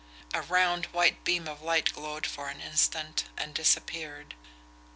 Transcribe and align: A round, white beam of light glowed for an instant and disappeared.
A 0.33 0.41
round, 0.41 0.87
white 0.87 1.23
beam 1.23 1.47
of 1.47 1.61
light 1.61 1.93
glowed 1.93 2.25
for 2.25 2.49
an 2.49 2.59
instant 2.59 3.25
and 3.37 3.53
disappeared. 3.53 4.33